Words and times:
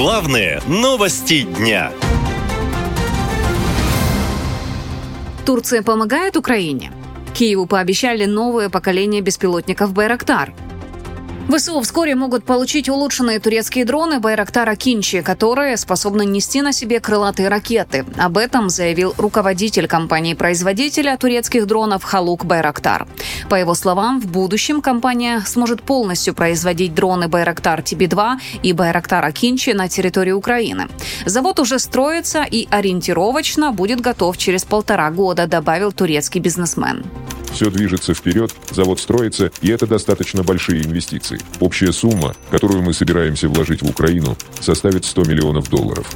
Главные 0.00 0.62
новости 0.68 1.42
дня. 1.42 1.90
Турция 5.44 5.82
помогает 5.82 6.36
Украине? 6.36 6.92
Киеву 7.34 7.66
пообещали 7.66 8.24
новое 8.24 8.68
поколение 8.68 9.22
беспилотников 9.22 9.92
«Байрактар». 9.92 10.54
ВСУ 11.48 11.80
вскоре 11.80 12.14
могут 12.14 12.44
получить 12.44 12.90
улучшенные 12.90 13.40
турецкие 13.40 13.86
дроны 13.86 14.20
Байрактара 14.20 14.76
Кинчи, 14.76 15.22
которые 15.22 15.78
способны 15.78 16.26
нести 16.26 16.60
на 16.60 16.72
себе 16.72 17.00
крылатые 17.00 17.48
ракеты. 17.48 18.04
Об 18.18 18.36
этом 18.36 18.68
заявил 18.68 19.14
руководитель 19.16 19.88
компании-производителя 19.88 21.16
турецких 21.16 21.66
дронов 21.66 22.04
Халук 22.04 22.44
Байрактар. 22.44 23.08
По 23.48 23.54
его 23.54 23.74
словам, 23.74 24.20
в 24.20 24.26
будущем 24.26 24.82
компания 24.82 25.40
сможет 25.46 25.82
полностью 25.82 26.34
производить 26.34 26.94
дроны 26.94 27.28
Байрактар 27.28 27.80
ТБ-2 27.80 28.36
и 28.62 28.74
Байрактара 28.74 29.30
Кинчи 29.32 29.70
на 29.70 29.88
территории 29.88 30.32
Украины. 30.32 30.88
Завод 31.24 31.60
уже 31.60 31.78
строится 31.78 32.42
и 32.42 32.68
ориентировочно 32.70 33.72
будет 33.72 34.02
готов 34.02 34.36
через 34.36 34.66
полтора 34.66 35.10
года, 35.10 35.46
добавил 35.46 35.92
турецкий 35.92 36.42
бизнесмен. 36.42 37.04
Все 37.52 37.70
движется 37.70 38.14
вперед, 38.14 38.54
завод 38.70 39.00
строится, 39.00 39.50
и 39.60 39.70
это 39.70 39.86
достаточно 39.86 40.42
большие 40.42 40.84
инвестиции. 40.84 41.40
Общая 41.60 41.92
сумма, 41.92 42.34
которую 42.50 42.82
мы 42.82 42.92
собираемся 42.92 43.48
вложить 43.48 43.82
в 43.82 43.88
Украину, 43.88 44.36
составит 44.60 45.04
100 45.04 45.24
миллионов 45.24 45.68
долларов. 45.68 46.06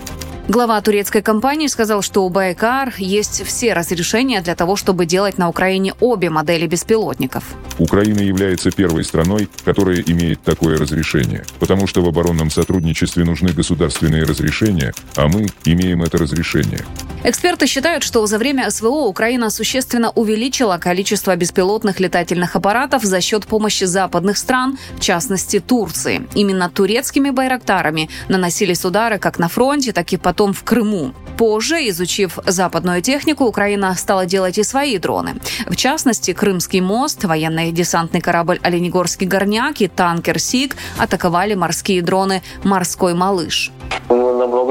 Глава 0.49 0.81
турецкой 0.81 1.23
компании 1.23 1.69
сказал, 1.69 2.03
что 2.03 2.25
у 2.25 2.29
Байкар 2.29 2.93
есть 2.99 3.45
все 3.47 3.75
разрешения 3.75 4.41
для 4.41 4.57
того, 4.57 4.75
чтобы 4.75 5.07
делать 5.07 5.39
на 5.39 5.49
Украине 5.49 5.95
обе 6.01 6.31
модели 6.31 6.67
беспилотников. 6.67 7.45
Украина 7.79 8.19
является 8.19 8.73
первой 8.73 9.05
страной, 9.05 9.49
которая 9.65 10.01
имеет 10.01 10.43
такое 10.43 10.77
разрешение, 10.77 11.45
потому 11.61 11.87
что 11.87 12.03
в 12.03 12.09
оборонном 12.09 12.51
сотрудничестве 12.51 13.25
нужны 13.25 13.53
государственные 13.53 14.25
разрешения, 14.25 14.93
а 15.15 15.29
мы 15.29 15.47
имеем 15.65 16.03
это 16.03 16.19
разрешение. 16.19 16.85
Эксперты 17.25 17.69
считают, 17.69 18.03
что 18.03 18.27
за 18.27 18.37
время 18.37 18.69
СВО 18.69 19.07
Украина 19.07 19.49
существенно 19.51 20.11
увеличила 20.11 20.79
количество 20.79 21.37
беспилотных 21.37 22.01
летательных 22.01 22.57
аппаратов 22.57 23.05
за 23.05 23.21
счет 23.21 23.47
помощи 23.47 23.85
западных 23.85 24.37
стран, 24.37 24.77
в 24.97 25.01
частности 25.01 25.61
Турции. 25.61 26.27
Именно 26.35 26.69
турецкими 26.69 27.31
байрактарами 27.31 28.11
наносились 28.29 28.85
удары 28.85 29.19
как 29.19 29.39
на 29.39 29.49
фронте, 29.49 29.93
так 29.93 30.13
и 30.13 30.17
потом 30.17 30.53
в 30.53 30.65
Крыму. 30.65 31.15
Позже, 31.39 31.89
изучив 31.91 32.41
западную 32.45 33.03
технику, 33.03 33.45
Украина 33.45 33.95
стала 33.95 34.27
делать 34.27 34.59
и 34.59 34.65
свои 34.65 34.99
дроны. 34.99 35.37
В 35.69 35.77
частности, 35.77 36.33
Крымский 36.33 36.81
мост, 36.81 37.23
военный 37.23 37.71
десантный 37.71 38.21
корабль 38.21 38.59
«Оленегорский 38.63 39.29
горняк» 39.29 39.81
и 39.81 39.87
танкер 39.87 40.41
«Сиг» 40.41 40.77
атаковали 40.99 41.55
морские 41.55 42.03
дроны 42.03 42.43
«Морской 42.65 43.15
малыш» 43.15 43.71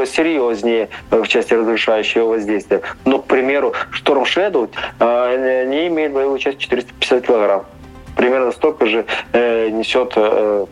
намного 0.02 0.06
серьезнее 0.06 0.90
в 1.10 1.28
части 1.28 1.54
разрешающего 1.54 2.26
воздействия. 2.30 2.82
Но, 3.06 3.20
к 3.20 3.26
примеру, 3.26 3.74
Storm 3.94 4.24
Shadow 4.24 4.70
э, 5.00 5.66
не 5.66 5.88
имеет 5.88 6.14
боевую 6.14 6.40
часть 6.40 6.60
450 6.60 7.26
килограмм. 7.26 7.66
Примерно 8.16 8.52
столько 8.52 8.86
же 8.86 9.06
э, 9.34 9.70
несет 9.70 10.14
э, 10.16 10.66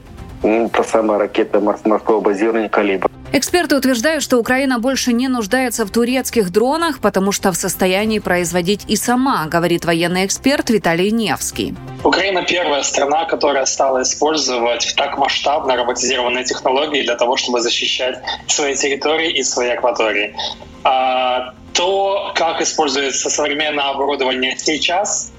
та 0.74 0.84
самая 0.84 1.20
ракета 1.20 1.60
морского 1.60 2.22
базирования 2.22 2.70
«Калибр». 2.70 3.09
Эксперты 3.32 3.76
утверждают, 3.76 4.24
что 4.24 4.38
Украина 4.38 4.80
больше 4.80 5.14
не 5.14 5.28
нуждается 5.28 5.86
в 5.86 5.92
турецких 5.92 6.52
дронах, 6.52 7.00
потому 7.00 7.32
что 7.32 7.52
в 7.52 7.56
состоянии 7.56 8.18
производить 8.18 8.86
и 8.88 8.96
сама, 8.96 9.46
говорит 9.46 9.86
военный 9.86 10.26
эксперт 10.26 10.72
Виталий 10.72 11.12
Невский. 11.12 11.76
Украина 12.04 12.44
первая 12.44 12.82
страна, 12.82 13.26
которая 13.26 13.66
стала 13.66 14.02
использовать 14.02 14.96
так 14.98 15.20
масштабно 15.20 15.76
роботизированные 15.76 16.44
технологии 16.44 17.04
для 17.04 17.16
того, 17.16 17.38
чтобы 17.38 17.62
защищать 17.62 18.18
свои 18.48 18.76
территории 18.76 19.32
и 19.32 19.44
свои 19.44 19.70
акватории. 19.70 20.36
А 20.84 21.54
то, 21.74 22.32
как 22.36 22.62
используется 22.62 23.30
современное 23.30 23.92
оборудование 23.92 24.58
сейчас, 24.58 25.32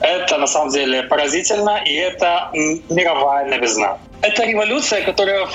это 0.00 0.38
на 0.38 0.46
самом 0.46 0.70
деле 0.70 1.02
поразительно, 1.02 1.82
и 1.84 1.92
это 1.94 2.50
мировая 2.52 3.46
новизна. 3.46 3.98
Это 4.22 4.44
революция, 4.44 5.02
которая 5.02 5.46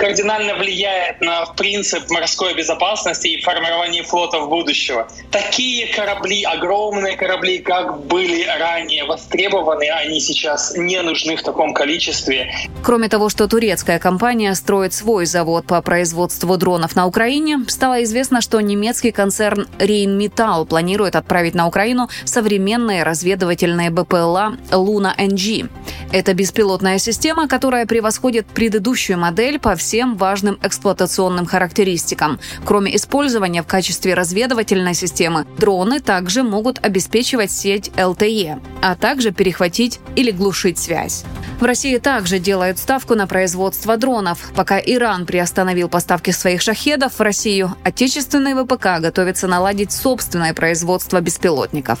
кардинально 0.00 0.54
влияет 0.54 1.20
на 1.20 1.44
принцип 1.44 2.10
морской 2.10 2.54
безопасности 2.54 3.28
и 3.28 3.42
формирования 3.42 4.02
флотов 4.02 4.48
будущего. 4.48 5.06
Такие 5.30 5.92
корабли, 5.92 6.42
огромные 6.42 7.18
корабли, 7.18 7.58
как 7.58 8.06
были 8.06 8.46
ранее 8.46 9.04
востребованы, 9.04 9.90
они 9.90 10.20
сейчас 10.20 10.74
не 10.74 11.02
нужны 11.02 11.36
в 11.36 11.42
таком 11.42 11.74
количестве. 11.74 12.50
Кроме 12.82 13.10
того, 13.10 13.28
что 13.28 13.46
турецкая 13.46 13.98
компания 13.98 14.54
строит 14.54 14.94
свой 14.94 15.26
завод 15.26 15.66
по 15.66 15.82
производству 15.82 16.56
дронов 16.56 16.96
на 16.96 17.06
Украине, 17.06 17.58
стало 17.68 18.02
известно, 18.02 18.40
что 18.40 18.58
немецкий 18.60 19.12
концерн 19.12 19.68
Rheinmetall 19.78 20.64
планирует 20.64 21.14
отправить 21.14 21.54
на 21.54 21.66
Украину 21.66 22.08
современные 22.24 23.02
разведывательные 23.02 23.90
БПЛА 23.90 24.56
Luna 24.70 25.12
NG. 25.18 25.68
Это 26.12 26.34
беспилотная 26.34 26.98
система, 26.98 27.46
которая 27.46 27.86
превосходит 27.86 28.46
предыдущую 28.46 29.16
модель 29.16 29.60
по 29.60 29.76
всем 29.76 30.16
важным 30.16 30.58
эксплуатационным 30.60 31.46
характеристикам. 31.46 32.40
Кроме 32.64 32.96
использования 32.96 33.62
в 33.62 33.66
качестве 33.66 34.14
разведывательной 34.14 34.94
системы, 34.94 35.46
дроны 35.56 36.00
также 36.00 36.42
могут 36.42 36.84
обеспечивать 36.84 37.52
сеть 37.52 37.92
LTE, 37.96 38.60
а 38.82 38.96
также 38.96 39.30
перехватить 39.30 40.00
или 40.16 40.32
глушить 40.32 40.78
связь. 40.78 41.24
В 41.60 41.64
России 41.64 41.98
также 41.98 42.40
делают 42.40 42.78
ставку 42.78 43.14
на 43.14 43.28
производство 43.28 43.96
дронов. 43.96 44.50
Пока 44.56 44.80
Иран 44.80 45.26
приостановил 45.26 45.88
поставки 45.88 46.32
своих 46.32 46.60
шахедов 46.60 47.18
в 47.18 47.20
Россию, 47.20 47.76
отечественные 47.84 48.56
ВПК 48.56 48.98
готовятся 49.00 49.46
наладить 49.46 49.92
собственное 49.92 50.54
производство 50.54 51.20
беспилотников. 51.20 52.00